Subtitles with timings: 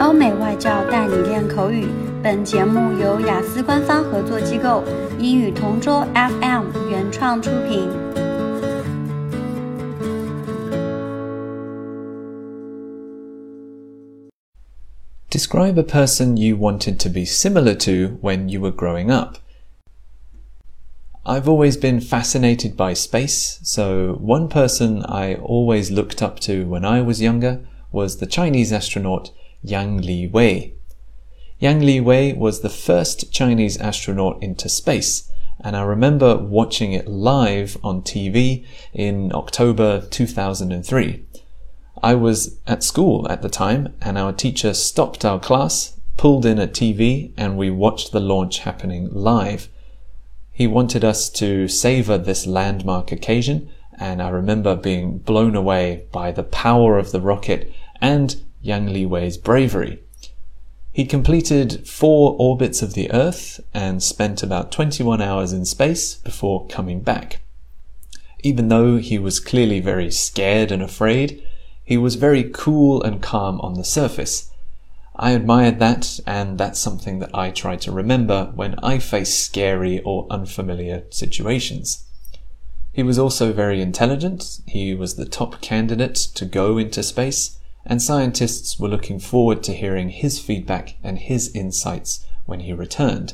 [0.00, 1.86] 欧美外教带你练口语。
[2.24, 4.82] 本节目由雅思官方合作机构
[5.18, 7.86] 英语同桌 FM 原创出品。
[15.30, 19.36] Describe a person you wanted to be similar to when you were growing up.
[21.26, 26.86] I've always been fascinated by space, so one person I always looked up to when
[26.86, 27.60] I was younger
[27.92, 29.30] was the Chinese astronaut
[29.61, 30.73] Yang Li Wei.
[31.59, 37.07] Yang Li Wei was the first Chinese astronaut into space, and I remember watching it
[37.07, 41.25] live on TV in October 2003.
[42.01, 46.59] I was at school at the time, and our teacher stopped our class, pulled in
[46.59, 49.67] a TV, and we watched the launch happening live.
[50.51, 56.31] He wanted us to savor this landmark occasion, and I remember being blown away by
[56.31, 60.03] the power of the rocket and Yang Li Wei's bravery.
[60.91, 66.67] He completed four orbits of the Earth and spent about 21 hours in space before
[66.67, 67.39] coming back.
[68.43, 71.43] Even though he was clearly very scared and afraid,
[71.83, 74.51] he was very cool and calm on the surface.
[75.15, 80.01] I admired that, and that's something that I try to remember when I face scary
[80.01, 82.05] or unfamiliar situations.
[82.93, 84.61] He was also very intelligent.
[84.65, 89.73] He was the top candidate to go into space and scientists were looking forward to
[89.73, 93.33] hearing his feedback and his insights when he returned.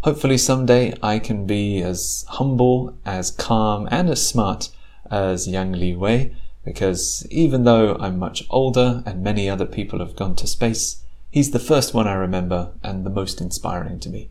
[0.00, 4.68] Hopefully, someday I can be as humble, as calm, and as smart
[5.10, 10.16] as Yang Li Wei, because even though I'm much older and many other people have
[10.16, 14.30] gone to space, he's the first one I remember and the most inspiring to me.